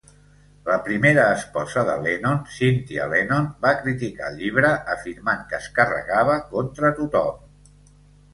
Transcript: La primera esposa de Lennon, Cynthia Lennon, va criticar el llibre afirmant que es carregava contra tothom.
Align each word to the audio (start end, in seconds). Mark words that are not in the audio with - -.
La 0.67 0.75
primera 0.85 1.25
esposa 1.33 1.83
de 1.89 1.97
Lennon, 2.07 2.39
Cynthia 2.53 3.05
Lennon, 3.11 3.45
va 3.67 3.75
criticar 3.83 4.31
el 4.31 4.41
llibre 4.41 4.73
afirmant 4.95 5.45
que 5.53 5.59
es 5.61 5.69
carregava 5.77 6.41
contra 6.57 6.93
tothom. 7.03 7.47